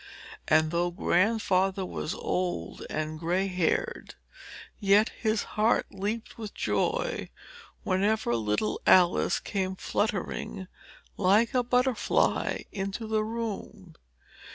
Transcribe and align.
And 0.47 0.71
though 0.71 0.89
Grandfather 0.89 1.85
was 1.85 2.15
old 2.15 2.83
and 2.89 3.19
gray 3.19 3.45
haired, 3.45 4.15
yet 4.79 5.09
his 5.09 5.43
heart 5.43 5.85
leaped 5.91 6.39
with 6.39 6.55
joy 6.55 7.29
whenever 7.83 8.35
little 8.35 8.81
Alice 8.87 9.39
came 9.39 9.75
fluttering, 9.75 10.67
like 11.17 11.53
a 11.53 11.61
butterfly, 11.61 12.63
into 12.71 13.05
the 13.05 13.23
room. 13.23 13.93